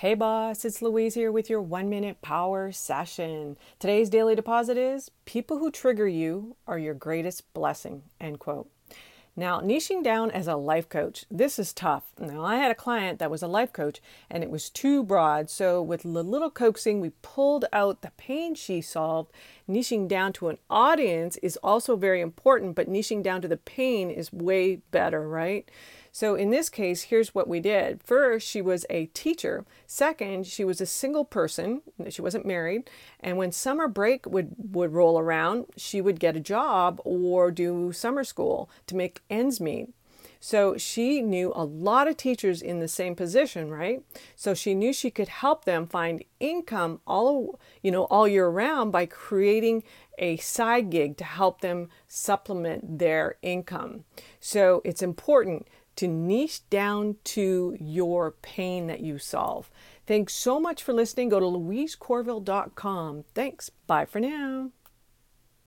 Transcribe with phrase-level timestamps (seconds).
[0.00, 3.56] Hey boss, it's Louise here with your one minute power session.
[3.78, 8.02] Today's daily deposit is people who trigger you are your greatest blessing.
[8.20, 8.68] End quote.
[9.38, 12.04] Now, niching down as a life coach, this is tough.
[12.18, 15.48] Now, I had a client that was a life coach and it was too broad.
[15.48, 19.32] So, with a little coaxing, we pulled out the pain she solved.
[19.66, 24.10] Niching down to an audience is also very important, but niching down to the pain
[24.10, 25.70] is way better, right?
[26.16, 28.02] So, in this case, here's what we did.
[28.02, 29.66] First, she was a teacher.
[29.86, 31.82] Second, she was a single person.
[32.08, 32.88] She wasn't married.
[33.20, 37.92] And when summer break would, would roll around, she would get a job or do
[37.92, 39.90] summer school to make ends meet.
[40.40, 44.02] So she knew a lot of teachers in the same position, right?
[44.34, 48.92] So she knew she could help them find income all you know all year round
[48.92, 49.82] by creating
[50.18, 54.04] a side gig to help them supplement their income.
[54.40, 59.70] So it's important to niche down to your pain that you solve.
[60.06, 61.28] Thanks so much for listening.
[61.28, 63.24] Go to louisecorville.com.
[63.34, 63.70] Thanks.
[63.86, 64.70] Bye for now.